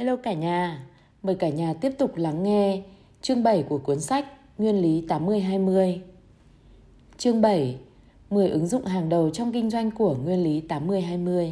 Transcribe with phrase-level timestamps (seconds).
[0.00, 0.86] Hello cả nhà,
[1.22, 2.82] mời cả nhà tiếp tục lắng nghe
[3.22, 4.26] chương 7 của cuốn sách
[4.58, 5.98] Nguyên lý 80-20.
[7.16, 7.76] Chương 7
[8.30, 11.50] 10 ứng dụng hàng đầu trong kinh doanh của nguyên lý 80-20.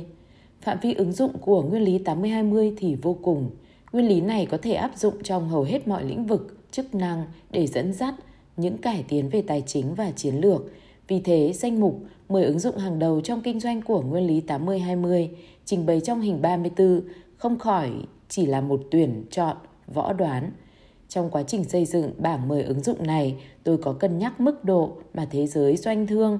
[0.60, 3.50] Phạm vi ứng dụng của nguyên lý 80-20 thì vô cùng.
[3.92, 7.24] Nguyên lý này có thể áp dụng trong hầu hết mọi lĩnh vực, chức năng
[7.50, 8.14] để dẫn dắt
[8.56, 10.72] những cải tiến về tài chính và chiến lược.
[11.08, 14.42] Vì thế, danh mục 10 ứng dụng hàng đầu trong kinh doanh của nguyên lý
[14.46, 15.28] 80-20
[15.64, 17.00] trình bày trong hình 34
[17.36, 17.90] không khỏi
[18.28, 19.56] chỉ là một tuyển chọn
[19.86, 20.50] võ đoán.
[21.08, 24.64] Trong quá trình xây dựng bảng 10 ứng dụng này, tôi có cân nhắc mức
[24.64, 26.38] độ mà thế giới doanh thương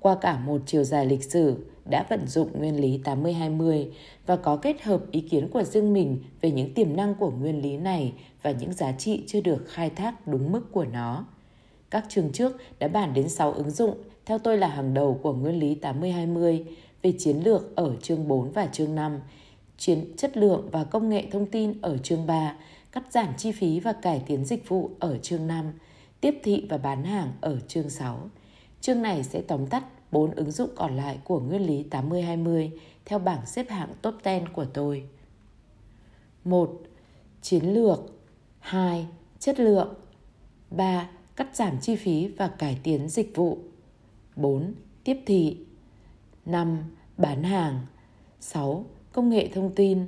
[0.00, 3.86] qua cả một chiều dài lịch sử đã vận dụng nguyên lý 80-20
[4.26, 7.62] và có kết hợp ý kiến của riêng mình về những tiềm năng của nguyên
[7.62, 11.24] lý này và những giá trị chưa được khai thác đúng mức của nó.
[11.90, 13.94] Các chương trước đã bàn đến 6 ứng dụng
[14.26, 16.64] theo tôi là hàng đầu của nguyên lý 80-20
[17.02, 19.20] về chiến lược ở chương 4 và chương 5,
[19.78, 22.56] chiến chất lượng và công nghệ thông tin ở chương 3,
[22.92, 25.72] cắt giảm chi phí và cải tiến dịch vụ ở chương 5,
[26.20, 28.30] tiếp thị và bán hàng ở chương 6.
[28.80, 32.70] Chương này sẽ tóm tắt 4 ứng dụng còn lại của nguyên lý 80-20
[33.04, 35.04] theo bảng xếp hạng top 10 của tôi.
[36.44, 36.80] 1.
[37.42, 38.00] Chiến lược
[38.58, 39.06] 2.
[39.38, 39.94] Chất lượng
[40.70, 41.08] 3.
[41.36, 43.58] Cắt giảm chi phí và cải tiến dịch vụ
[44.36, 44.74] 4.
[45.04, 45.56] Tiếp thị
[46.46, 46.78] 5.
[47.16, 47.86] Bán hàng
[48.40, 48.84] 6.
[49.18, 50.04] Công nghệ thông tin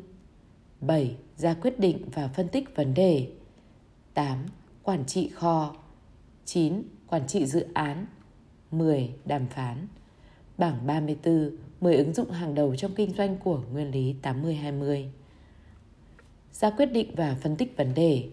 [0.80, 1.16] 7.
[1.36, 3.28] Ra quyết định và phân tích vấn đề
[4.14, 4.38] 8.
[4.82, 5.74] Quản trị kho
[6.44, 6.82] 9.
[7.06, 8.06] Quản trị dự án
[8.70, 9.10] 10.
[9.24, 9.86] Đàm phán
[10.58, 11.50] Bảng 34
[11.80, 15.06] 10 ứng dụng hàng đầu trong kinh doanh của nguyên lý 80-20
[16.52, 18.24] Ra quyết định và phân tích vấn đề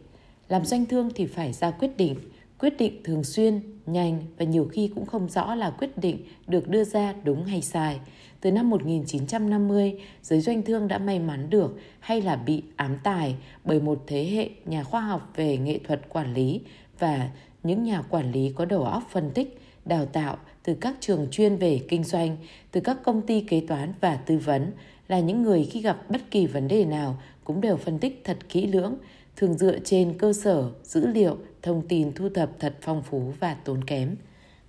[0.47, 2.15] Làm doanh thương thì phải ra quyết định
[2.59, 6.17] Quyết định thường xuyên, nhanh và nhiều khi cũng không rõ là quyết định
[6.47, 7.99] được đưa ra đúng hay sai.
[8.41, 13.35] Từ năm 1950, giới doanh thương đã may mắn được hay là bị ám tài
[13.65, 16.61] bởi một thế hệ nhà khoa học về nghệ thuật quản lý
[16.99, 17.29] và
[17.63, 21.55] những nhà quản lý có đầu óc phân tích, đào tạo từ các trường chuyên
[21.55, 22.37] về kinh doanh,
[22.71, 24.71] từ các công ty kế toán và tư vấn
[25.07, 28.37] là những người khi gặp bất kỳ vấn đề nào cũng đều phân tích thật
[28.49, 28.95] kỹ lưỡng,
[29.35, 33.53] thường dựa trên cơ sở dữ liệu, thông tin thu thập thật phong phú và
[33.53, 34.15] tốn kém.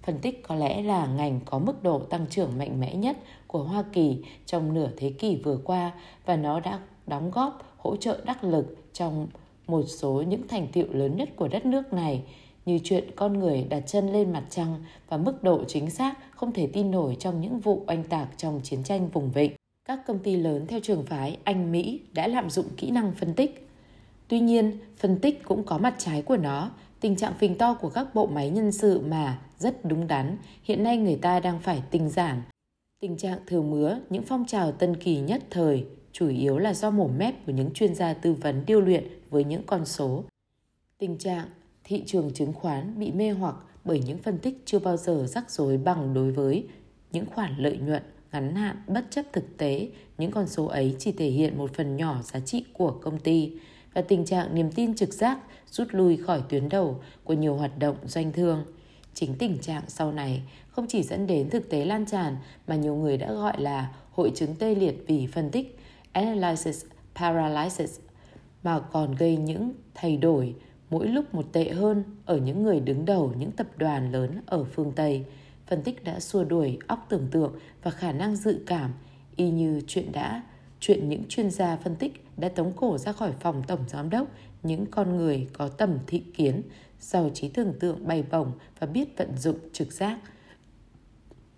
[0.03, 3.17] Phân tích có lẽ là ngành có mức độ tăng trưởng mạnh mẽ nhất
[3.49, 4.17] của Hoa Kỳ
[4.47, 5.93] trong nửa thế kỷ vừa qua
[6.27, 9.27] và nó đã đóng góp hỗ trợ đắc lực trong
[9.67, 12.23] một số những thành tiệu lớn nhất của đất nước này
[12.67, 16.53] như chuyện con người đặt chân lên mặt trăng và mức độ chính xác không
[16.53, 19.53] thể tin nổi trong những vụ oanh tạc trong chiến tranh vùng vịnh.
[19.85, 23.35] Các công ty lớn theo trường phái Anh Mỹ đã lạm dụng kỹ năng phân
[23.35, 23.69] tích
[24.29, 26.71] Tuy nhiên, phân tích cũng có mặt trái của nó.
[27.01, 30.83] Tình trạng phình to của các bộ máy nhân sự mà rất đúng đắn, hiện
[30.83, 32.43] nay người ta đang phải tinh giản.
[33.01, 36.91] Tình trạng thừa mứa, những phong trào tân kỳ nhất thời, chủ yếu là do
[36.91, 40.25] mổ mép của những chuyên gia tư vấn điêu luyện với những con số.
[40.99, 41.49] Tình trạng
[41.85, 43.55] thị trường chứng khoán bị mê hoặc
[43.85, 46.67] bởi những phân tích chưa bao giờ rắc rối bằng đối với
[47.13, 49.89] những khoản lợi nhuận ngắn hạn bất chấp thực tế,
[50.19, 53.53] những con số ấy chỉ thể hiện một phần nhỏ giá trị của công ty
[53.95, 55.39] và tình trạng niềm tin trực giác
[55.71, 58.65] rút lui khỏi tuyến đầu của nhiều hoạt động doanh thương.
[59.21, 62.37] Chính tình trạng sau này không chỉ dẫn đến thực tế lan tràn
[62.67, 65.79] mà nhiều người đã gọi là hội chứng tê liệt vì phân tích
[66.13, 66.85] analysis
[67.15, 68.01] paralysis
[68.63, 70.55] mà còn gây những thay đổi
[70.91, 74.65] mỗi lúc một tệ hơn ở những người đứng đầu những tập đoàn lớn ở
[74.65, 75.25] phương Tây.
[75.67, 77.53] Phân tích đã xua đuổi óc tưởng tượng
[77.83, 78.93] và khả năng dự cảm
[79.37, 80.43] y như chuyện đã
[80.81, 84.29] chuyện những chuyên gia phân tích đã tống cổ ra khỏi phòng tổng giám đốc
[84.63, 86.63] những con người có tầm thị kiến,
[87.01, 90.19] giàu trí tưởng tượng bày bổng và biết vận dụng trực giác.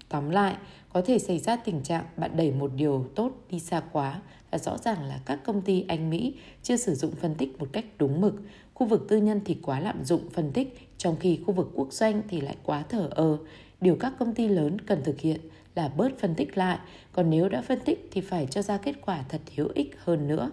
[0.08, 0.56] Tóm lại,
[0.92, 4.20] có thể xảy ra tình trạng bạn đẩy một điều tốt đi xa quá
[4.50, 7.68] và rõ ràng là các công ty Anh Mỹ chưa sử dụng phân tích một
[7.72, 8.34] cách đúng mực.
[8.74, 11.92] Khu vực tư nhân thì quá lạm dụng phân tích, trong khi khu vực quốc
[11.92, 13.38] doanh thì lại quá thở ơ.
[13.80, 15.40] Điều các công ty lớn cần thực hiện
[15.74, 16.78] là bớt phân tích lại,
[17.12, 20.28] còn nếu đã phân tích thì phải cho ra kết quả thật hữu ích hơn
[20.28, 20.50] nữa.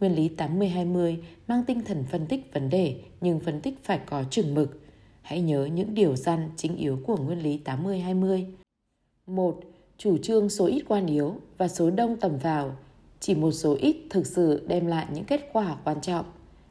[0.00, 1.16] Nguyên lý 80-20
[1.48, 4.80] mang tinh thần phân tích vấn đề, nhưng phân tích phải có chừng mực.
[5.22, 8.44] Hãy nhớ những điều răn chính yếu của nguyên lý 80-20.
[9.26, 9.60] 1.
[9.98, 12.76] Chủ trương số ít quan yếu và số đông tầm vào.
[13.20, 16.24] Chỉ một số ít thực sự đem lại những kết quả quan trọng.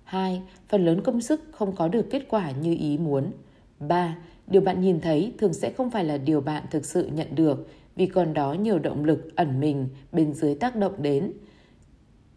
[0.03, 0.41] 2.
[0.69, 3.31] Phần lớn công sức không có được kết quả như ý muốn.
[3.79, 4.17] 3.
[4.47, 7.67] Điều bạn nhìn thấy thường sẽ không phải là điều bạn thực sự nhận được,
[7.95, 11.33] vì còn đó nhiều động lực ẩn mình bên dưới tác động đến.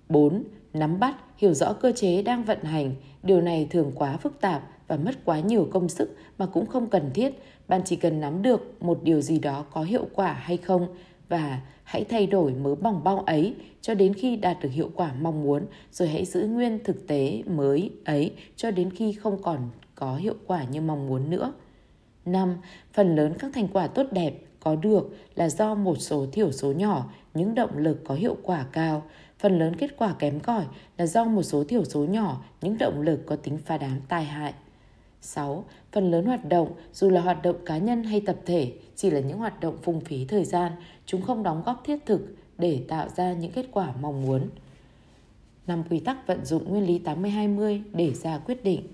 [0.08, 0.42] 4.
[0.78, 4.62] Nắm bắt, hiểu rõ cơ chế đang vận hành, điều này thường quá phức tạp
[4.88, 7.34] và mất quá nhiều công sức mà cũng không cần thiết.
[7.68, 10.88] Bạn chỉ cần nắm được một điều gì đó có hiệu quả hay không
[11.28, 15.12] và hãy thay đổi mớ bỏng bao ấy cho đến khi đạt được hiệu quả
[15.20, 15.62] mong muốn
[15.92, 19.58] rồi hãy giữ nguyên thực tế mới ấy cho đến khi không còn
[19.94, 21.52] có hiệu quả như mong muốn nữa.
[22.24, 22.56] 5.
[22.92, 26.72] Phần lớn các thành quả tốt đẹp có được là do một số thiểu số
[26.72, 29.02] nhỏ những động lực có hiệu quả cao.
[29.38, 30.64] Phần lớn kết quả kém cỏi
[30.98, 34.24] là do một số thiểu số nhỏ những động lực có tính phá đám tai
[34.24, 34.54] hại.
[35.20, 35.64] 6.
[35.92, 39.20] Phần lớn hoạt động, dù là hoạt động cá nhân hay tập thể, chỉ là
[39.20, 40.72] những hoạt động phung phí thời gian,
[41.06, 44.48] chúng không đóng góp thiết thực để tạo ra những kết quả mong muốn.
[45.66, 48.86] Năm quy tắc vận dụng nguyên lý 80-20 để ra quyết định.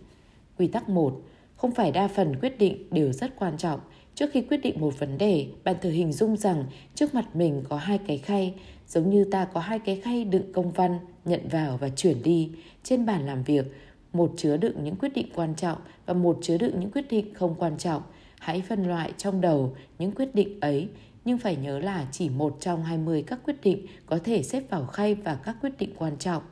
[0.58, 1.20] Quy tắc 1.
[1.56, 3.80] Không phải đa phần quyết định đều rất quan trọng.
[4.14, 6.64] Trước khi quyết định một vấn đề, bạn thử hình dung rằng
[6.94, 8.54] trước mặt mình có hai cái khay,
[8.92, 12.50] giống như ta có hai cái khay đựng công văn, nhận vào và chuyển đi.
[12.82, 13.66] Trên bàn làm việc,
[14.12, 17.34] một chứa đựng những quyết định quan trọng và một chứa đựng những quyết định
[17.34, 18.02] không quan trọng.
[18.38, 20.88] Hãy phân loại trong đầu những quyết định ấy,
[21.24, 24.86] nhưng phải nhớ là chỉ một trong 20 các quyết định có thể xếp vào
[24.86, 26.42] khay và các quyết định quan trọng.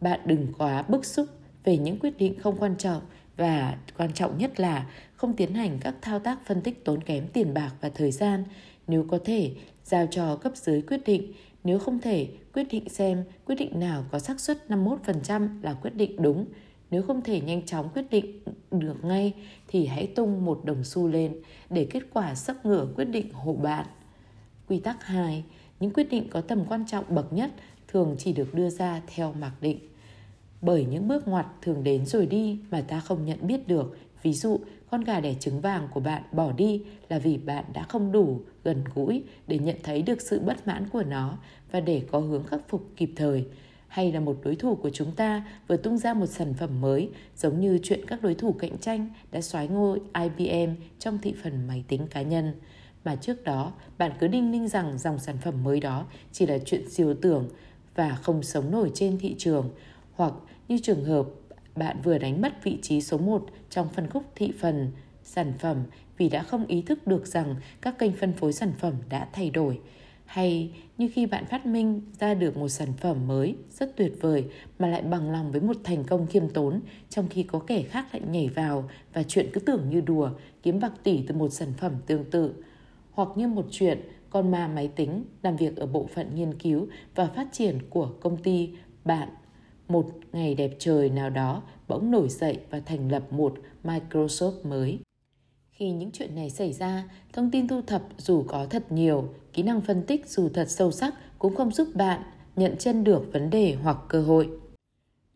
[0.00, 1.26] Bạn đừng quá bức xúc
[1.64, 3.02] về những quyết định không quan trọng
[3.36, 7.26] và quan trọng nhất là không tiến hành các thao tác phân tích tốn kém
[7.28, 8.44] tiền bạc và thời gian.
[8.86, 9.52] Nếu có thể,
[9.90, 11.32] giao cho cấp dưới quyết định.
[11.64, 15.94] Nếu không thể, quyết định xem quyết định nào có xác suất 51% là quyết
[15.94, 16.46] định đúng.
[16.90, 18.40] Nếu không thể nhanh chóng quyết định
[18.70, 19.34] được ngay
[19.68, 21.36] thì hãy tung một đồng xu lên
[21.70, 23.86] để kết quả sắp ngửa quyết định hộ bạn.
[24.68, 25.44] Quy tắc 2.
[25.80, 27.50] Những quyết định có tầm quan trọng bậc nhất
[27.88, 29.78] thường chỉ được đưa ra theo mặc định.
[30.62, 33.98] Bởi những bước ngoặt thường đến rồi đi mà ta không nhận biết được.
[34.22, 37.82] Ví dụ, con gà đẻ trứng vàng của bạn bỏ đi là vì bạn đã
[37.82, 41.38] không đủ gần gũi để nhận thấy được sự bất mãn của nó
[41.72, 43.44] và để có hướng khắc phục kịp thời.
[43.88, 47.10] Hay là một đối thủ của chúng ta vừa tung ra một sản phẩm mới
[47.36, 51.66] giống như chuyện các đối thủ cạnh tranh đã xoái ngôi IBM trong thị phần
[51.66, 52.52] máy tính cá nhân.
[53.04, 56.58] Mà trước đó bạn cứ đinh ninh rằng dòng sản phẩm mới đó chỉ là
[56.66, 57.48] chuyện siêu tưởng
[57.94, 59.70] và không sống nổi trên thị trường.
[60.12, 60.32] Hoặc
[60.68, 61.26] như trường hợp
[61.80, 64.90] bạn vừa đánh mất vị trí số 1 trong phân khúc thị phần,
[65.22, 65.76] sản phẩm
[66.18, 69.50] vì đã không ý thức được rằng các kênh phân phối sản phẩm đã thay
[69.50, 69.80] đổi.
[70.24, 74.44] Hay như khi bạn phát minh ra được một sản phẩm mới rất tuyệt vời
[74.78, 78.06] mà lại bằng lòng với một thành công khiêm tốn, trong khi có kẻ khác
[78.12, 80.30] lại nhảy vào và chuyện cứ tưởng như đùa,
[80.62, 82.64] kiếm bạc tỷ từ một sản phẩm tương tự.
[83.10, 84.00] Hoặc như một chuyện,
[84.30, 88.12] con ma máy tính làm việc ở bộ phận nghiên cứu và phát triển của
[88.20, 88.70] công ty
[89.04, 89.28] bạn
[89.90, 93.54] một ngày đẹp trời nào đó bỗng nổi dậy và thành lập một
[93.84, 94.98] Microsoft mới.
[95.70, 99.62] Khi những chuyện này xảy ra, thông tin thu thập dù có thật nhiều, kỹ
[99.62, 102.22] năng phân tích dù thật sâu sắc cũng không giúp bạn
[102.56, 104.48] nhận chân được vấn đề hoặc cơ hội.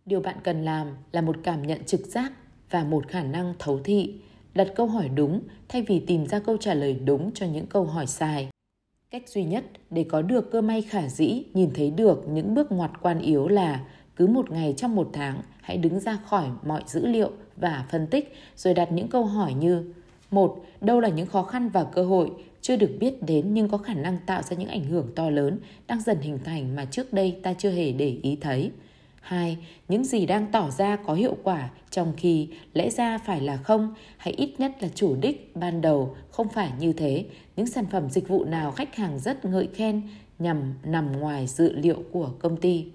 [0.06, 2.32] Điều bạn cần làm là một cảm nhận trực giác
[2.70, 4.14] và một khả năng thấu thị,
[4.54, 7.84] đặt câu hỏi đúng thay vì tìm ra câu trả lời đúng cho những câu
[7.84, 8.48] hỏi sai.
[9.10, 12.72] Cách duy nhất để có được cơ may khả dĩ nhìn thấy được những bước
[12.72, 13.84] ngoặt quan yếu là
[14.16, 18.06] cứ một ngày trong một tháng, hãy đứng ra khỏi mọi dữ liệu và phân
[18.06, 19.92] tích, rồi đặt những câu hỏi như,
[20.30, 22.30] một, đâu là những khó khăn và cơ hội
[22.60, 25.58] chưa được biết đến nhưng có khả năng tạo ra những ảnh hưởng to lớn
[25.86, 28.70] đang dần hình thành mà trước đây ta chưa hề để ý thấy.
[29.20, 29.58] Hai,
[29.88, 33.94] những gì đang tỏ ra có hiệu quả trong khi lẽ ra phải là không
[34.16, 37.24] hay ít nhất là chủ đích ban đầu không phải như thế.
[37.56, 40.02] Những sản phẩm dịch vụ nào khách hàng rất ngợi khen
[40.38, 42.86] nhằm nằm ngoài dự liệu của công ty.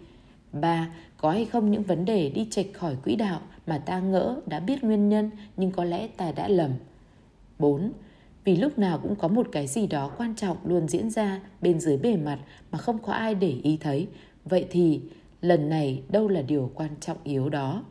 [0.53, 0.87] 3.
[1.17, 4.59] Có hay không những vấn đề đi chệch khỏi quỹ đạo mà ta ngỡ đã
[4.59, 6.71] biết nguyên nhân nhưng có lẽ ta đã lầm.
[7.59, 7.91] 4.
[8.43, 11.79] Vì lúc nào cũng có một cái gì đó quan trọng luôn diễn ra bên
[11.79, 12.39] dưới bề mặt
[12.71, 14.07] mà không có ai để ý thấy.
[14.45, 15.01] Vậy thì
[15.41, 17.83] lần này đâu là điều quan trọng yếu đó?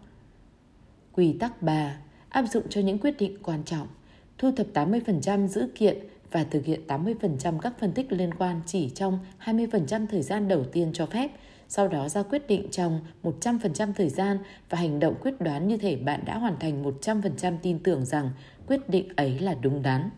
[1.12, 1.96] Quy tắc 3.
[2.28, 3.86] Áp dụng cho những quyết định quan trọng.
[4.38, 5.98] Thu thập 80% dữ kiện
[6.30, 10.64] và thực hiện 80% các phân tích liên quan chỉ trong 20% thời gian đầu
[10.64, 11.30] tiên cho phép–
[11.68, 14.38] sau đó ra quyết định trong 100% thời gian
[14.70, 18.30] và hành động quyết đoán như thể bạn đã hoàn thành 100% tin tưởng rằng
[18.66, 20.10] quyết định ấy là đúng đắn.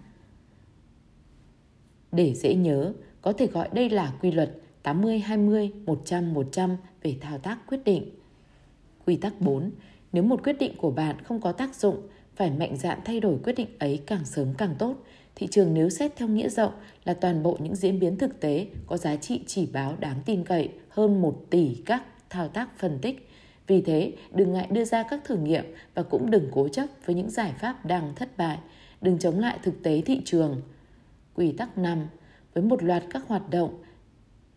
[2.13, 2.93] Để dễ nhớ,
[3.23, 4.51] có thể gọi đây là quy luật
[4.83, 8.11] 80-20, 100-100 về thao tác quyết định.
[9.07, 9.71] Quy tắc 4.
[10.13, 13.39] Nếu một quyết định của bạn không có tác dụng, phải mạnh dạn thay đổi
[13.45, 14.97] quyết định ấy càng sớm càng tốt.
[15.41, 16.73] Thị trường nếu xét theo nghĩa rộng
[17.05, 20.45] là toàn bộ những diễn biến thực tế có giá trị chỉ báo đáng tin
[20.45, 23.29] cậy hơn 1 tỷ các thao tác phân tích.
[23.67, 27.17] Vì thế, đừng ngại đưa ra các thử nghiệm và cũng đừng cố chấp với
[27.17, 28.59] những giải pháp đang thất bại.
[29.01, 30.61] Đừng chống lại thực tế thị trường.
[31.35, 32.07] Quy tắc 5.
[32.55, 33.83] Với một loạt các hoạt động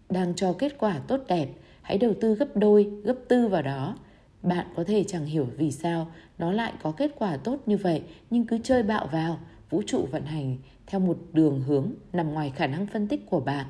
[0.10, 1.48] đang cho kết quả tốt đẹp,
[1.82, 3.98] hãy đầu tư gấp đôi, gấp tư vào đó.
[4.42, 8.02] Bạn có thể chẳng hiểu vì sao nó lại có kết quả tốt như vậy
[8.30, 9.40] nhưng cứ chơi bạo vào
[9.74, 13.40] vũ trụ vận hành theo một đường hướng nằm ngoài khả năng phân tích của
[13.40, 13.66] bạn.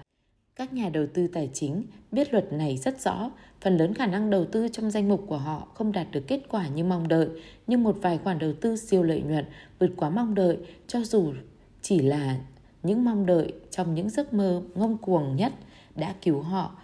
[0.56, 3.32] Các nhà đầu tư tài chính biết luật này rất rõ,
[3.62, 6.42] phần lớn khả năng đầu tư trong danh mục của họ không đạt được kết
[6.50, 7.28] quả như mong đợi,
[7.68, 9.46] nhưng một vài khoản đầu tư siêu lợi nhuận
[9.80, 10.58] vượt quá mong đợi
[10.88, 11.34] cho dù
[11.82, 12.40] chỉ là
[12.84, 15.54] những mong đợi trong những giấc mơ ngông cuồng nhất
[15.96, 16.76] đã cứu họ.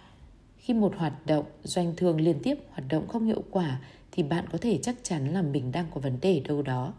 [0.56, 3.80] Khi một hoạt động doanh thương liên tiếp hoạt động không hiệu quả
[4.12, 6.92] thì bạn có thể chắc chắn là mình đang có vấn đề đâu đó.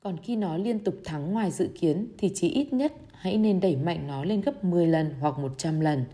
[0.00, 3.60] Còn khi nó liên tục thắng ngoài dự kiến thì chỉ ít nhất hãy nên
[3.60, 6.04] đẩy mạnh nó lên gấp 10 lần hoặc 100 lần.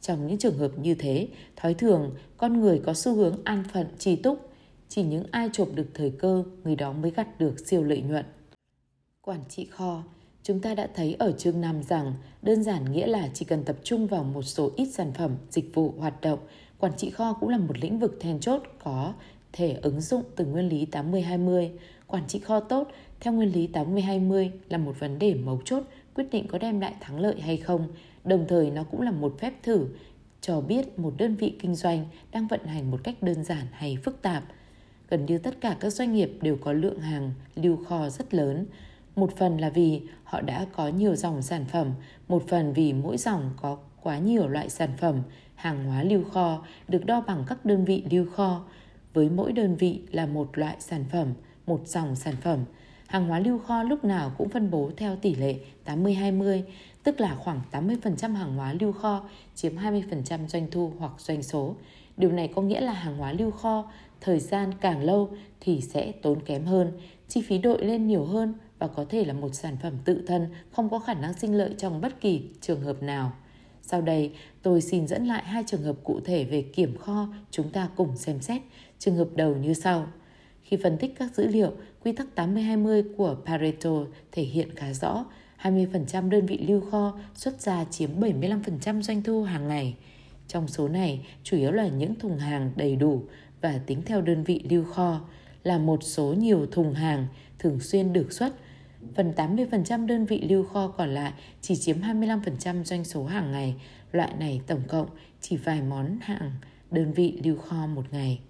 [0.00, 3.86] Trong những trường hợp như thế, thói thường con người có xu hướng an phận
[3.98, 4.50] trì túc,
[4.88, 8.24] chỉ những ai chộp được thời cơ, người đó mới gặt được siêu lợi nhuận.
[9.20, 10.02] Quản trị kho
[10.42, 13.76] Chúng ta đã thấy ở chương 5 rằng đơn giản nghĩa là chỉ cần tập
[13.82, 16.38] trung vào một số ít sản phẩm, dịch vụ, hoạt động,
[16.78, 19.14] quản trị kho cũng là một lĩnh vực then chốt có
[19.52, 21.70] thể ứng dụng từ nguyên lý 80-20.
[22.06, 22.88] Quản trị kho tốt
[23.20, 25.82] theo nguyên lý 80-20 là một vấn đề mấu chốt
[26.14, 27.88] quyết định có đem lại thắng lợi hay không.
[28.24, 29.86] Đồng thời nó cũng là một phép thử
[30.40, 33.98] cho biết một đơn vị kinh doanh đang vận hành một cách đơn giản hay
[34.04, 34.44] phức tạp.
[35.10, 38.66] Gần như tất cả các doanh nghiệp đều có lượng hàng lưu kho rất lớn.
[39.16, 41.92] Một phần là vì họ đã có nhiều dòng sản phẩm,
[42.28, 45.22] một phần vì mỗi dòng có quá nhiều loại sản phẩm,
[45.54, 48.64] hàng hóa lưu kho được đo bằng các đơn vị lưu kho.
[49.14, 51.28] Với mỗi đơn vị là một loại sản phẩm,
[51.66, 52.64] một dòng sản phẩm.
[53.08, 56.62] Hàng hóa lưu kho lúc nào cũng phân bố theo tỷ lệ 80-20,
[57.04, 59.22] tức là khoảng 80% hàng hóa lưu kho
[59.54, 61.74] chiếm 20% doanh thu hoặc doanh số.
[62.16, 66.12] Điều này có nghĩa là hàng hóa lưu kho thời gian càng lâu thì sẽ
[66.12, 66.92] tốn kém hơn,
[67.28, 70.46] chi phí đội lên nhiều hơn và có thể là một sản phẩm tự thân
[70.72, 73.32] không có khả năng sinh lợi trong bất kỳ trường hợp nào.
[73.82, 77.70] Sau đây, tôi xin dẫn lại hai trường hợp cụ thể về kiểm kho chúng
[77.70, 78.62] ta cùng xem xét.
[78.98, 80.06] Trường hợp đầu như sau.
[80.62, 81.72] Khi phân tích các dữ liệu,
[82.08, 83.90] quy tắc 80-20 của Pareto
[84.32, 85.24] thể hiện khá rõ
[85.62, 89.94] 20% đơn vị lưu kho xuất ra chiếm 75% doanh thu hàng ngày.
[90.48, 93.22] Trong số này, chủ yếu là những thùng hàng đầy đủ
[93.60, 95.20] và tính theo đơn vị lưu kho,
[95.64, 97.26] là một số nhiều thùng hàng
[97.58, 98.52] thường xuyên được xuất–
[99.14, 103.74] Phần 80% đơn vị lưu kho còn lại chỉ chiếm 25% doanh số hàng ngày.
[104.12, 105.08] Loại này tổng cộng
[105.40, 106.52] chỉ vài món hàng
[106.90, 108.40] đơn vị lưu kho một ngày.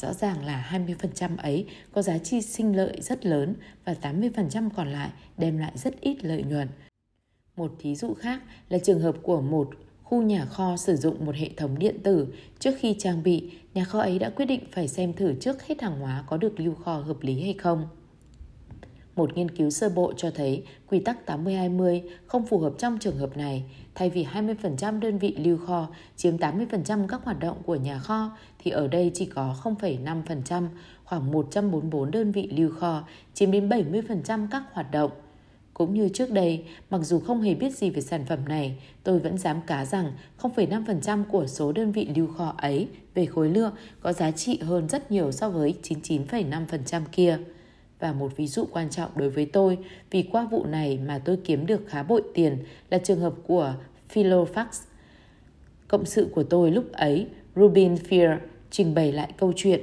[0.00, 3.54] Rõ ràng là 20% ấy có giá trị sinh lợi rất lớn
[3.84, 6.68] và 80% còn lại đem lại rất ít lợi nhuận.
[7.56, 9.70] Một thí dụ khác là trường hợp của một
[10.02, 12.26] khu nhà kho sử dụng một hệ thống điện tử.
[12.58, 15.82] Trước khi trang bị, nhà kho ấy đã quyết định phải xem thử trước hết
[15.82, 17.88] hàng hóa có được lưu kho hợp lý hay không.
[19.16, 23.16] Một nghiên cứu sơ bộ cho thấy quy tắc 80-20 không phù hợp trong trường
[23.16, 23.64] hợp này.
[23.94, 28.36] Thay vì 20% đơn vị lưu kho chiếm 80% các hoạt động của nhà kho,
[28.62, 30.66] thì ở đây chỉ có 0,5%,
[31.04, 33.02] khoảng 144 đơn vị lưu kho
[33.34, 35.10] chiếm đến 70% các hoạt động.
[35.74, 39.18] Cũng như trước đây, mặc dù không hề biết gì về sản phẩm này, tôi
[39.18, 43.72] vẫn dám cá rằng 0,5% của số đơn vị lưu kho ấy về khối lượng
[44.00, 47.38] có giá trị hơn rất nhiều so với 99,5% kia.
[48.00, 49.78] Và một ví dụ quan trọng đối với tôi
[50.10, 52.58] vì qua vụ này mà tôi kiếm được khá bội tiền
[52.90, 53.74] là trường hợp của
[54.12, 54.66] Philofax.
[55.88, 57.26] Cộng sự của tôi lúc ấy,
[57.56, 58.38] Rubin Fear,
[58.70, 59.80] trình bày lại câu chuyện.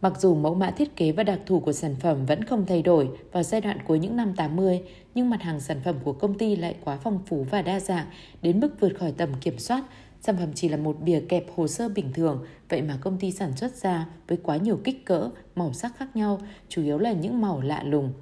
[0.00, 2.82] Mặc dù mẫu mã thiết kế và đặc thù của sản phẩm vẫn không thay
[2.82, 4.82] đổi vào giai đoạn cuối những năm 80,
[5.14, 8.06] nhưng mặt hàng sản phẩm của công ty lại quá phong phú và đa dạng
[8.42, 9.84] đến mức vượt khỏi tầm kiểm soát
[10.20, 13.32] Sản phẩm chỉ là một bìa kẹp hồ sơ bình thường, vậy mà công ty
[13.32, 17.12] sản xuất ra với quá nhiều kích cỡ, màu sắc khác nhau, chủ yếu là
[17.12, 18.12] những màu lạ lùng.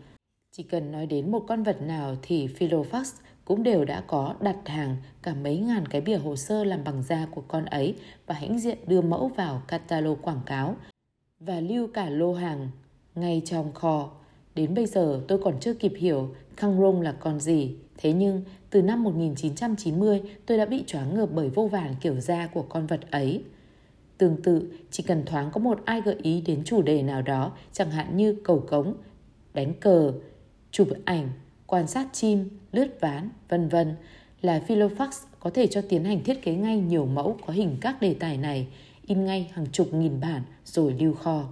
[0.52, 3.04] Chỉ cần nói đến một con vật nào thì Philofax
[3.46, 7.02] cũng đều đã có đặt hàng cả mấy ngàn cái bìa hồ sơ làm bằng
[7.02, 7.94] da của con ấy
[8.26, 10.76] và hãnh diện đưa mẫu vào catalog quảng cáo
[11.40, 12.70] và lưu cả lô hàng
[13.14, 14.10] ngay trong kho.
[14.54, 17.76] Đến bây giờ tôi còn chưa kịp hiểu khang rong là con gì.
[17.98, 22.46] Thế nhưng từ năm 1990 tôi đã bị choáng ngợp bởi vô vàn kiểu da
[22.46, 23.44] của con vật ấy.
[24.18, 27.52] Tương tự, chỉ cần thoáng có một ai gợi ý đến chủ đề nào đó,
[27.72, 28.94] chẳng hạn như cầu cống,
[29.54, 30.12] đánh cờ,
[30.70, 31.28] chụp ảnh,
[31.66, 33.94] quan sát chim, lướt ván, vân vân
[34.42, 35.08] là Philofax
[35.40, 38.36] có thể cho tiến hành thiết kế ngay nhiều mẫu có hình các đề tài
[38.36, 38.66] này,
[39.06, 41.44] in ngay hàng chục nghìn bản rồi lưu kho.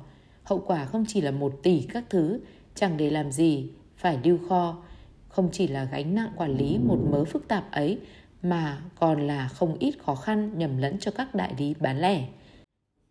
[0.43, 2.41] Hậu quả không chỉ là một tỷ các thứ,
[2.75, 4.83] chẳng để làm gì, phải lưu kho,
[5.29, 7.99] không chỉ là gánh nặng quản lý một mớ phức tạp ấy
[8.43, 12.25] mà còn là không ít khó khăn nhầm lẫn cho các đại lý bán lẻ.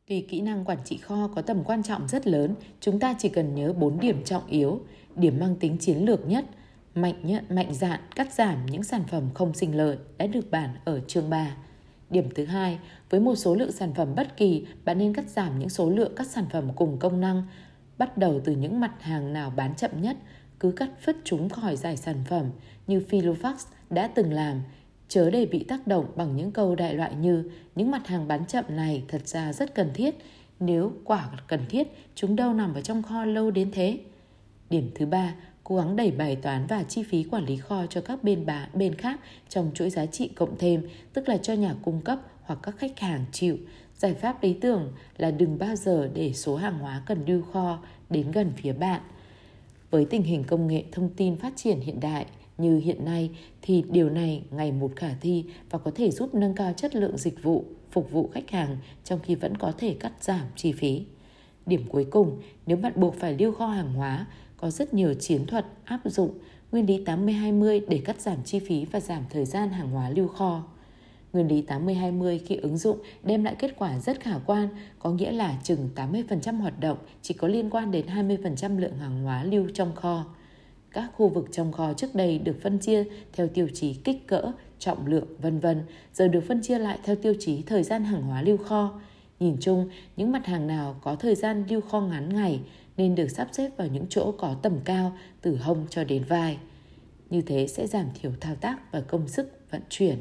[0.07, 3.29] Tuy kỹ năng quản trị kho có tầm quan trọng rất lớn, chúng ta chỉ
[3.29, 4.81] cần nhớ 4 điểm trọng yếu,
[5.15, 6.45] điểm mang tính chiến lược nhất,
[6.95, 10.69] mạnh nhận mạnh dạn cắt giảm những sản phẩm không sinh lợi đã được bản
[10.85, 11.55] ở chương 3.
[12.09, 15.59] Điểm thứ hai, với một số lượng sản phẩm bất kỳ, bạn nên cắt giảm
[15.59, 17.43] những số lượng các sản phẩm cùng công năng,
[17.97, 20.17] bắt đầu từ những mặt hàng nào bán chậm nhất,
[20.59, 22.45] cứ cắt phứt chúng khỏi giải sản phẩm
[22.87, 23.53] như Filofax
[23.89, 24.61] đã từng làm,
[25.07, 28.45] chớ để bị tác động bằng những câu đại loại như những mặt hàng bán
[28.45, 30.15] chậm này thật ra rất cần thiết,
[30.59, 33.99] nếu quả cần thiết, chúng đâu nằm ở trong kho lâu đến thế.
[34.69, 35.33] Điểm thứ ba,
[35.63, 38.69] cố gắng đẩy bài toán và chi phí quản lý kho cho các bên bán
[38.73, 42.59] bên khác trong chuỗi giá trị cộng thêm, tức là cho nhà cung cấp hoặc
[42.63, 43.57] các khách hàng chịu.
[43.95, 47.79] Giải pháp lý tưởng là đừng bao giờ để số hàng hóa cần lưu kho
[48.09, 49.01] đến gần phía bạn.
[49.91, 52.25] Với tình hình công nghệ thông tin phát triển hiện đại
[52.57, 53.29] như hiện nay
[53.61, 57.17] thì điều này ngày một khả thi và có thể giúp nâng cao chất lượng
[57.17, 61.05] dịch vụ phục vụ khách hàng trong khi vẫn có thể cắt giảm chi phí.
[61.65, 64.25] Điểm cuối cùng, nếu bạn buộc phải lưu kho hàng hóa,
[64.63, 66.31] có rất nhiều chiến thuật áp dụng
[66.71, 70.27] nguyên lý 80-20 để cắt giảm chi phí và giảm thời gian hàng hóa lưu
[70.27, 70.63] kho.
[71.33, 74.67] Nguyên lý 80-20 khi ứng dụng đem lại kết quả rất khả quan,
[74.99, 79.23] có nghĩa là chừng 80% hoạt động chỉ có liên quan đến 20% lượng hàng
[79.23, 80.25] hóa lưu trong kho.
[80.91, 83.03] Các khu vực trong kho trước đây được phân chia
[83.33, 87.15] theo tiêu chí kích cỡ, trọng lượng, vân vân, giờ được phân chia lại theo
[87.15, 88.99] tiêu chí thời gian hàng hóa lưu kho.
[89.39, 92.59] Nhìn chung, những mặt hàng nào có thời gian lưu kho ngắn ngày
[92.97, 96.57] nên được sắp xếp vào những chỗ có tầm cao từ hông cho đến vai.
[97.29, 100.17] Như thế sẽ giảm thiểu thao tác và công sức vận chuyển.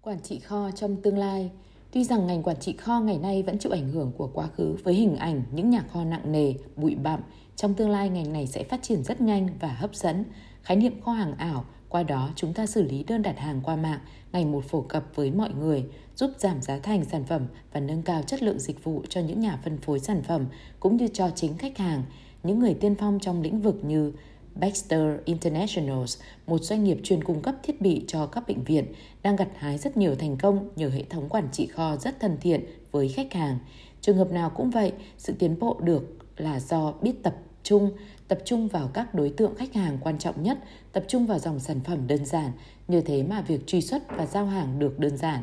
[0.00, 1.50] Quản trị kho trong tương lai
[1.94, 4.76] Tuy rằng ngành quản trị kho ngày nay vẫn chịu ảnh hưởng của quá khứ
[4.84, 7.20] với hình ảnh những nhà kho nặng nề, bụi bặm,
[7.56, 10.24] trong tương lai ngành này sẽ phát triển rất nhanh và hấp dẫn.
[10.62, 11.64] Khái niệm kho hàng ảo,
[11.94, 13.98] qua đó chúng ta xử lý đơn đặt hàng qua mạng
[14.32, 15.84] ngày một phổ cập với mọi người,
[16.16, 19.40] giúp giảm giá thành sản phẩm và nâng cao chất lượng dịch vụ cho những
[19.40, 20.46] nhà phân phối sản phẩm
[20.80, 22.02] cũng như cho chính khách hàng,
[22.42, 24.12] những người tiên phong trong lĩnh vực như
[24.54, 28.86] Baxter Internationals một doanh nghiệp chuyên cung cấp thiết bị cho các bệnh viện,
[29.22, 32.36] đang gặt hái rất nhiều thành công nhờ hệ thống quản trị kho rất thân
[32.40, 33.58] thiện với khách hàng.
[34.00, 37.90] Trường hợp nào cũng vậy, sự tiến bộ được là do biết tập trung,
[38.28, 40.58] tập trung vào các đối tượng khách hàng quan trọng nhất,
[40.92, 42.52] tập trung vào dòng sản phẩm đơn giản,
[42.88, 45.42] như thế mà việc truy xuất và giao hàng được đơn giản.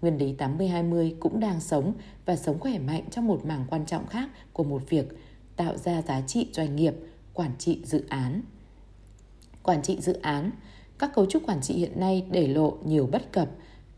[0.00, 1.92] Nguyên lý 80-20 cũng đang sống
[2.24, 5.06] và sống khỏe mạnh trong một mảng quan trọng khác của một việc
[5.56, 6.94] tạo ra giá trị doanh nghiệp,
[7.34, 8.42] quản trị dự án.
[9.62, 10.50] Quản trị dự án,
[10.98, 13.48] các cấu trúc quản trị hiện nay để lộ nhiều bất cập,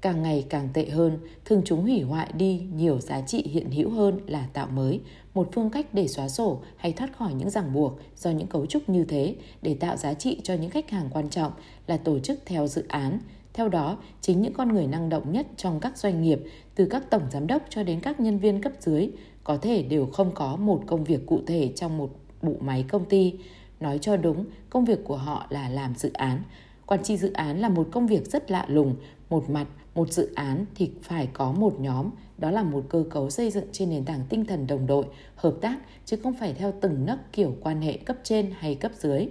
[0.01, 3.91] càng ngày càng tệ hơn, thường chúng hủy hoại đi nhiều giá trị hiện hữu
[3.91, 5.01] hơn là tạo mới,
[5.35, 8.67] một phương cách để xóa sổ hay thoát khỏi những ràng buộc do những cấu
[8.67, 11.53] trúc như thế để tạo giá trị cho những khách hàng quan trọng
[11.87, 13.19] là tổ chức theo dự án.
[13.53, 16.41] Theo đó, chính những con người năng động nhất trong các doanh nghiệp,
[16.75, 19.11] từ các tổng giám đốc cho đến các nhân viên cấp dưới,
[19.45, 22.11] có thể đều không có một công việc cụ thể trong một
[22.43, 23.35] bộ máy công ty.
[23.81, 26.43] Nói cho đúng, công việc của họ là làm dự án.
[26.87, 28.97] Quản trị dự án là một công việc rất lạ lùng,
[29.31, 29.67] một mặt
[30.01, 33.65] một dự án thì phải có một nhóm, đó là một cơ cấu xây dựng
[33.73, 37.33] trên nền tảng tinh thần đồng đội, hợp tác chứ không phải theo từng nấc
[37.33, 39.29] kiểu quan hệ cấp trên hay cấp dưới.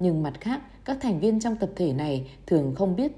[0.00, 3.12] Nhưng mặt khác, các thành viên trong tập thể này thường không biết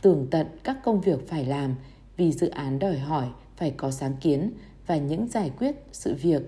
[0.00, 1.74] tường tận các công việc phải làm
[2.16, 4.50] vì dự án đòi hỏi phải có sáng kiến
[4.86, 6.42] và những giải quyết sự việc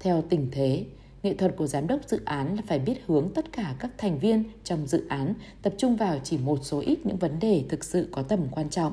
[0.00, 0.84] theo tình thế
[1.24, 4.18] Nghệ thuật của giám đốc dự án là phải biết hướng tất cả các thành
[4.18, 7.84] viên trong dự án tập trung vào chỉ một số ít những vấn đề thực
[7.84, 8.92] sự có tầm quan trọng.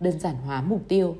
[0.00, 1.16] Đơn giản hóa mục tiêu.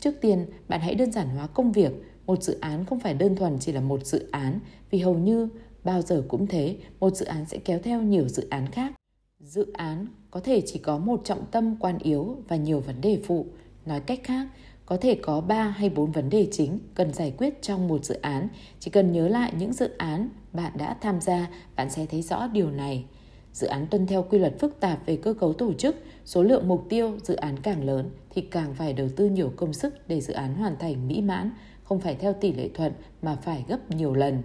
[0.00, 1.92] Trước tiên, bạn hãy đơn giản hóa công việc.
[2.26, 5.48] Một dự án không phải đơn thuần chỉ là một dự án, vì hầu như
[5.84, 8.92] bao giờ cũng thế, một dự án sẽ kéo theo nhiều dự án khác.
[9.40, 13.20] Dự án có thể chỉ có một trọng tâm quan yếu và nhiều vấn đề
[13.26, 13.46] phụ.
[13.86, 14.46] Nói cách khác,
[14.88, 18.14] có thể có 3 hay 4 vấn đề chính cần giải quyết trong một dự
[18.14, 18.48] án.
[18.80, 22.46] Chỉ cần nhớ lại những dự án bạn đã tham gia, bạn sẽ thấy rõ
[22.46, 23.04] điều này.
[23.52, 26.68] Dự án tuân theo quy luật phức tạp về cơ cấu tổ chức, số lượng
[26.68, 30.20] mục tiêu dự án càng lớn thì càng phải đầu tư nhiều công sức để
[30.20, 31.50] dự án hoàn thành mỹ mãn,
[31.84, 34.42] không phải theo tỷ lệ thuận mà phải gấp nhiều lần.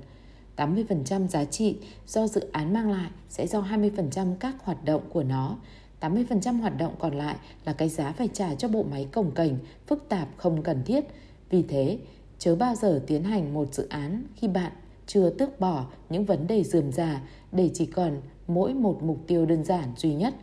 [0.58, 1.77] 80% giá trị
[2.08, 5.58] do dự án mang lại sẽ do 20% các hoạt động của nó
[6.04, 7.36] 80% hoạt động còn lại
[7.66, 9.54] là cái giá phải trả cho bộ máy cồng kềnh,
[9.88, 11.04] phức tạp không cần thiết.
[11.50, 12.00] Vì thế,
[12.39, 14.72] chớ bao giờ tiến hành một dự án khi bạn
[15.08, 19.46] chưa tước bỏ những vấn đề dườm già để chỉ còn mỗi một mục tiêu
[19.46, 20.34] đơn giản duy nhất,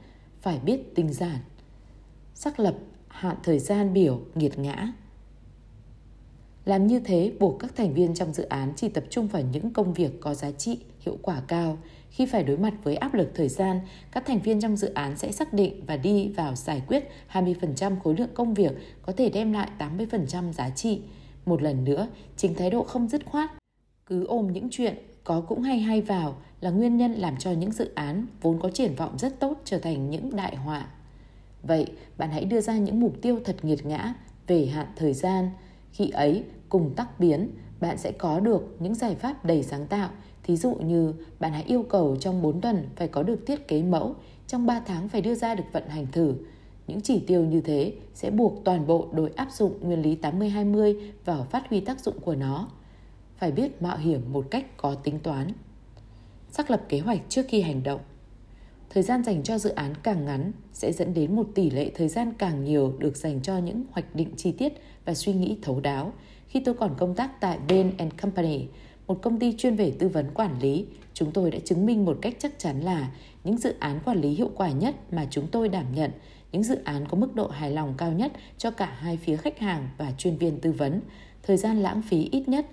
[0.40, 1.38] phải biết tinh giản.
[2.35, 2.75] Xác lập
[3.09, 4.92] hạn thời gian biểu nghiệt ngã.
[6.64, 9.73] Làm như thế buộc các thành viên trong dự án chỉ tập trung vào những
[9.73, 11.79] công việc có giá trị, hiệu quả cao,
[12.11, 13.81] khi phải đối mặt với áp lực thời gian,
[14.12, 18.01] các thành viên trong dự án sẽ xác định và đi vào giải quyết 20%
[18.01, 21.01] khối lượng công việc có thể đem lại 80% giá trị.
[21.46, 23.51] Một lần nữa, chính thái độ không dứt khoát.
[24.07, 24.94] Cứ ôm những chuyện
[25.25, 28.70] có cũng hay hay vào là nguyên nhân làm cho những dự án vốn có
[28.70, 30.87] triển vọng rất tốt trở thành những đại họa.
[31.62, 31.87] Vậy,
[32.18, 34.14] bạn hãy đưa ra những mục tiêu thật nghiệt ngã
[34.46, 35.51] về hạn thời gian.
[35.92, 37.49] Khi ấy, cùng tắc biến,
[37.81, 40.11] bạn sẽ có được những giải pháp đầy sáng tạo
[40.50, 43.82] Thí dụ như bạn hãy yêu cầu trong 4 tuần phải có được thiết kế
[43.82, 44.14] mẫu,
[44.46, 46.34] trong 3 tháng phải đưa ra được vận hành thử.
[46.86, 50.96] Những chỉ tiêu như thế sẽ buộc toàn bộ đội áp dụng nguyên lý 80-20
[51.24, 52.68] vào phát huy tác dụng của nó.
[53.36, 55.52] Phải biết mạo hiểm một cách có tính toán.
[56.50, 58.00] Xác lập kế hoạch trước khi hành động.
[58.90, 62.08] Thời gian dành cho dự án càng ngắn sẽ dẫn đến một tỷ lệ thời
[62.08, 64.72] gian càng nhiều được dành cho những hoạch định chi tiết
[65.04, 66.12] và suy nghĩ thấu đáo.
[66.46, 68.66] Khi tôi còn công tác tại Bain Company,
[69.11, 72.18] một công ty chuyên về tư vấn quản lý, chúng tôi đã chứng minh một
[72.23, 73.11] cách chắc chắn là
[73.44, 76.11] những dự án quản lý hiệu quả nhất mà chúng tôi đảm nhận,
[76.53, 79.59] những dự án có mức độ hài lòng cao nhất cho cả hai phía khách
[79.59, 81.01] hàng và chuyên viên tư vấn,
[81.42, 82.66] thời gian lãng phí ít nhất.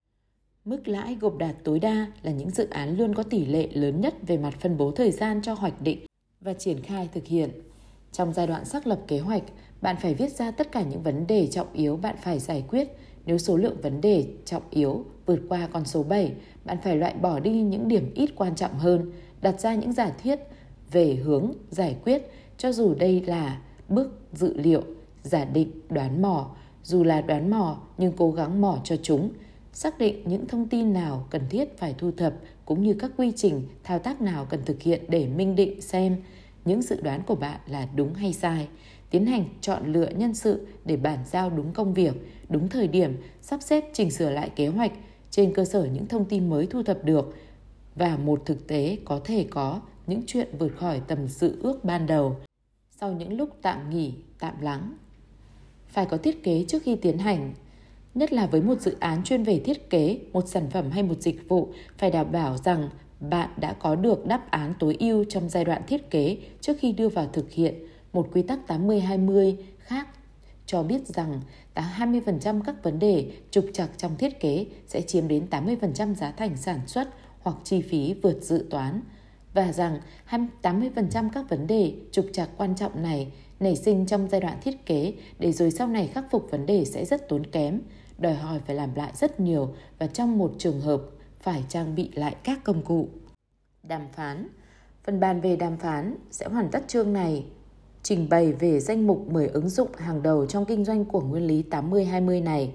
[0.66, 4.02] Mức lãi gộp đạt tối đa là những dự án luôn có tỷ lệ lớn
[4.02, 6.06] nhất về mặt phân bố thời gian cho hoạch định
[6.42, 7.50] và triển khai thực hiện.
[8.12, 9.44] Trong giai đoạn xác lập kế hoạch,
[9.82, 12.88] bạn phải viết ra tất cả những vấn đề trọng yếu bạn phải giải quyết.
[13.26, 16.34] Nếu số lượng vấn đề trọng yếu vượt qua con số 7,
[16.66, 19.12] bạn phải loại bỏ đi những điểm ít quan trọng hơn,
[19.42, 20.40] đặt ra những giả thiết
[20.92, 22.32] về hướng giải quyết.
[22.58, 24.82] Cho dù đây là bước dự liệu,
[25.24, 26.52] giả định, đoán mò,
[26.84, 29.30] dù là đoán mò nhưng cố gắng mò cho chúng,
[29.74, 32.34] xác định những thông tin nào cần thiết phải thu thập
[32.66, 36.18] cũng như các quy trình, thao tác nào cần thực hiện để minh định xem
[36.66, 38.68] những dự đoán của bạn là đúng hay sai.
[39.10, 42.14] Tiến hành chọn lựa nhân sự để bàn giao đúng công việc,
[42.50, 44.92] đúng thời điểm, sắp xếp chỉnh sửa lại kế hoạch
[45.32, 47.36] trên cơ sở những thông tin mới thu thập được
[47.96, 52.08] và một thực tế có thể có những chuyện vượt khỏi tầm dự ước ban
[52.08, 52.38] đầu.
[53.00, 54.94] Sau những lúc tạm nghỉ, tạm lắng,
[55.88, 57.54] phải có thiết kế trước khi tiến hành,
[58.16, 61.22] nhất là với một dự án chuyên về thiết kế, một sản phẩm hay một
[61.22, 65.50] dịch vụ, phải đảm bảo rằng bạn đã có được đáp án tối ưu trong
[65.50, 67.74] giai đoạn thiết kế trước khi đưa vào thực hiện
[68.14, 70.08] một quy tắc 80-20 khác
[70.68, 71.42] cho biết rằng
[71.76, 76.58] 20% các vấn đề trục trặc trong thiết kế sẽ chiếm đến 80% giá thành
[76.58, 79.02] sản xuất hoặc chi phí vượt dự toán.
[79.54, 80.00] Và rằng
[80.62, 84.86] 80% các vấn đề trục trặc quan trọng này nảy sinh trong giai đoạn thiết
[84.86, 87.82] kế để rồi sau này khắc phục vấn đề sẽ rất tốn kém,
[88.18, 91.02] đòi hỏi phải làm lại rất nhiều và trong một trường hợp
[91.40, 93.10] phải trang bị lại các công cụ.
[93.84, 94.48] Đàm phán.
[95.04, 97.46] Phần bàn về đàm phán sẽ hoàn tất chương này
[98.04, 101.48] trình bày về danh mục 10 ứng dụng hàng đầu trong kinh doanh của nguyên
[101.48, 102.74] lý 80-20 này.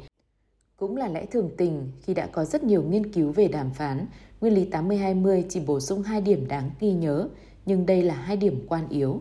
[0.77, 4.07] Cũng là lẽ thường tình khi đã có rất nhiều nghiên cứu về đàm phán,
[4.41, 7.29] nguyên lý 80-20 chỉ bổ sung hai điểm đáng ghi nhớ,
[7.67, 9.21] nhưng đây là hai điểm quan yếu.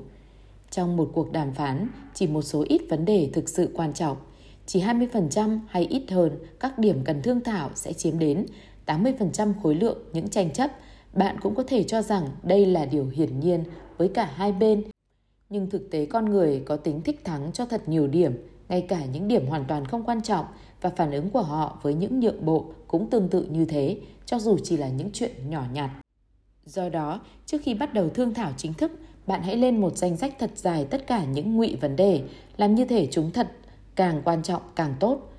[0.71, 4.17] Trong một cuộc đàm phán, chỉ một số ít vấn đề thực sự quan trọng,
[4.65, 8.45] chỉ 20% hay ít hơn các điểm cần thương thảo sẽ chiếm đến
[8.85, 10.71] 80% khối lượng những tranh chấp.
[11.13, 13.63] Bạn cũng có thể cho rằng đây là điều hiển nhiên
[13.97, 14.83] với cả hai bên
[15.51, 19.05] nhưng thực tế con người có tính thích thắng cho thật nhiều điểm, ngay cả
[19.05, 20.45] những điểm hoàn toàn không quan trọng
[20.81, 24.39] và phản ứng của họ với những nhượng bộ cũng tương tự như thế, cho
[24.39, 25.89] dù chỉ là những chuyện nhỏ nhặt.
[26.65, 28.91] Do đó, trước khi bắt đầu thương thảo chính thức,
[29.27, 32.21] bạn hãy lên một danh sách thật dài tất cả những ngụy vấn đề,
[32.57, 33.51] làm như thể chúng thật
[33.95, 35.31] càng quan trọng càng tốt.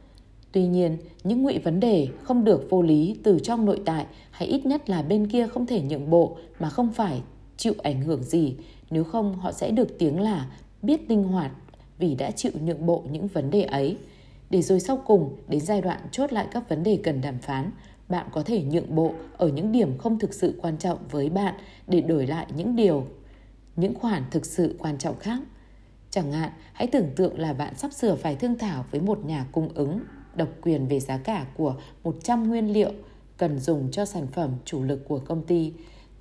[0.52, 4.48] Tuy nhiên, những ngụy vấn đề không được vô lý từ trong nội tại hay
[4.48, 7.22] ít nhất là bên kia không thể nhượng bộ mà không phải
[7.56, 8.54] chịu ảnh hưởng gì
[8.92, 10.46] nếu không họ sẽ được tiếng là
[10.82, 11.50] biết linh hoạt
[11.98, 13.96] vì đã chịu nhượng bộ những vấn đề ấy.
[14.50, 17.70] Để rồi sau cùng đến giai đoạn chốt lại các vấn đề cần đàm phán,
[18.08, 21.54] bạn có thể nhượng bộ ở những điểm không thực sự quan trọng với bạn
[21.86, 23.06] để đổi lại những điều,
[23.76, 25.40] những khoản thực sự quan trọng khác.
[26.10, 29.46] Chẳng hạn, hãy tưởng tượng là bạn sắp sửa phải thương thảo với một nhà
[29.52, 30.00] cung ứng
[30.34, 32.92] độc quyền về giá cả của 100 nguyên liệu
[33.36, 35.72] cần dùng cho sản phẩm chủ lực của công ty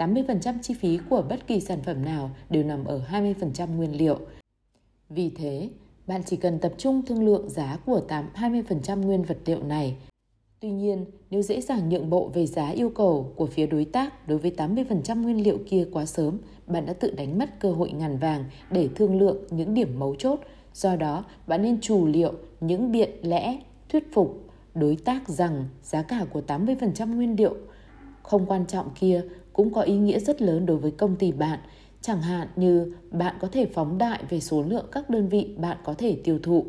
[0.02, 4.20] 80% chi phí của bất kỳ sản phẩm nào đều nằm ở 20% nguyên liệu.
[5.10, 5.70] Vì thế,
[6.08, 9.96] bạn chỉ cần tập trung thương lượng giá của 8 20% nguyên vật liệu này.
[10.60, 14.28] Tuy nhiên, nếu dễ dàng nhượng bộ về giá yêu cầu của phía đối tác
[14.28, 16.38] đối với 80% nguyên liệu kia quá sớm,
[16.68, 20.16] bạn đã tự đánh mất cơ hội ngàn vàng để thương lượng những điểm mấu
[20.16, 20.40] chốt.
[20.74, 23.60] Do đó, bạn nên chủ liệu những biện lẽ
[23.90, 27.56] thuyết phục đối tác rằng giá cả của 80% nguyên liệu
[28.24, 29.24] không quan trọng kia
[29.62, 31.60] cũng có ý nghĩa rất lớn đối với công ty bạn.
[32.02, 35.78] Chẳng hạn như bạn có thể phóng đại về số lượng các đơn vị bạn
[35.84, 36.66] có thể tiêu thụ.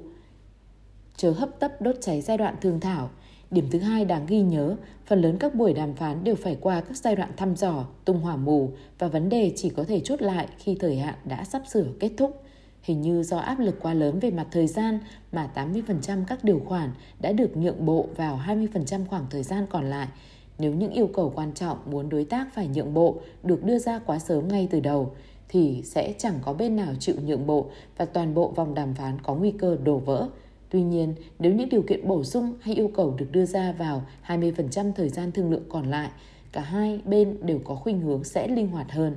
[1.17, 3.11] Chớ hấp tấp đốt cháy giai đoạn thương thảo.
[3.51, 4.77] Điểm thứ hai đáng ghi nhớ,
[5.07, 8.21] phần lớn các buổi đàm phán đều phải qua các giai đoạn thăm dò, tung
[8.21, 11.63] hỏa mù và vấn đề chỉ có thể chốt lại khi thời hạn đã sắp
[11.67, 12.43] sửa kết thúc.
[12.83, 14.99] Hình như do áp lực quá lớn về mặt thời gian
[15.33, 19.91] mà 80% các điều khoản đã được nhượng bộ vào 20% khoảng thời gian còn
[19.91, 20.09] lại
[20.59, 23.99] nếu những yêu cầu quan trọng muốn đối tác phải nhượng bộ được đưa ra
[23.99, 25.13] quá sớm ngay từ đầu,
[25.49, 29.19] thì sẽ chẳng có bên nào chịu nhượng bộ và toàn bộ vòng đàm phán
[29.23, 30.29] có nguy cơ đổ vỡ.
[30.69, 34.03] Tuy nhiên, nếu những điều kiện bổ sung hay yêu cầu được đưa ra vào
[34.27, 36.11] 20% thời gian thương lượng còn lại,
[36.53, 39.17] cả hai bên đều có khuynh hướng sẽ linh hoạt hơn.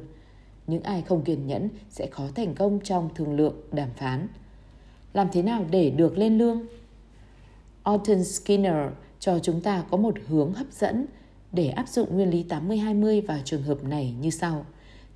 [0.68, 4.28] Những ai không kiên nhẫn sẽ khó thành công trong thương lượng, đàm phán.
[5.14, 6.62] Làm thế nào để được lên lương?
[7.84, 11.06] Alton Skinner cho chúng ta có một hướng hấp dẫn
[11.56, 14.66] để áp dụng nguyên lý 80-20 vào trường hợp này như sau.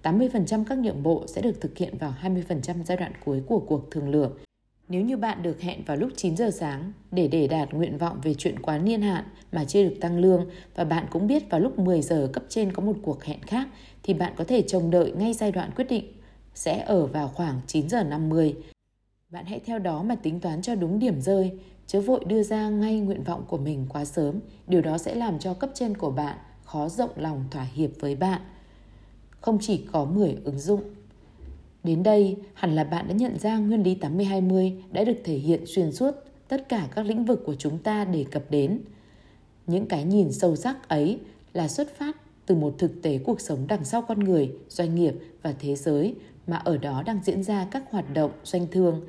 [0.03, 3.91] 80% các nhượng bộ sẽ được thực hiện vào 20% giai đoạn cuối của cuộc
[3.91, 4.31] thương lượng.
[4.89, 8.19] Nếu như bạn được hẹn vào lúc 9 giờ sáng để để đạt nguyện vọng
[8.23, 11.59] về chuyện quá niên hạn mà chưa được tăng lương và bạn cũng biết vào
[11.59, 13.67] lúc 10 giờ cấp trên có một cuộc hẹn khác
[14.03, 16.05] thì bạn có thể trông đợi ngay giai đoạn quyết định
[16.53, 18.55] sẽ ở vào khoảng 9 giờ 50.
[19.31, 21.51] Bạn hãy theo đó mà tính toán cho đúng điểm rơi,
[21.87, 24.39] chớ vội đưa ra ngay nguyện vọng của mình quá sớm.
[24.67, 28.15] Điều đó sẽ làm cho cấp trên của bạn khó rộng lòng thỏa hiệp với
[28.15, 28.41] bạn.
[29.41, 30.81] Không chỉ có 10 ứng dụng.
[31.83, 35.65] Đến đây, hẳn là bạn đã nhận ra nguyên lý 80-20 đã được thể hiện
[35.65, 36.11] xuyên suốt
[36.47, 38.81] tất cả các lĩnh vực của chúng ta đề cập đến.
[39.67, 41.19] Những cái nhìn sâu sắc ấy
[41.53, 42.15] là xuất phát
[42.45, 46.15] từ một thực tế cuộc sống đằng sau con người, doanh nghiệp và thế giới
[46.49, 49.01] mà ở đó đang diễn ra các hoạt động doanh thương.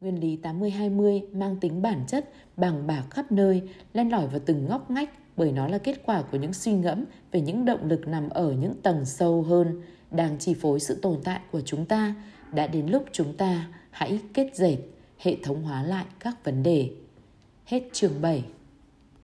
[0.00, 3.62] Nguyên lý 80-20 mang tính bản chất, bằng bạc khắp nơi,
[3.92, 7.04] len lỏi vào từng ngóc ngách bởi nó là kết quả của những suy ngẫm
[7.32, 11.20] về những động lực nằm ở những tầng sâu hơn, đang chi phối sự tồn
[11.24, 12.14] tại của chúng ta.
[12.52, 14.76] Đã đến lúc chúng ta hãy kết dệt,
[15.18, 16.90] hệ thống hóa lại các vấn đề.
[17.64, 18.44] Hết chương 7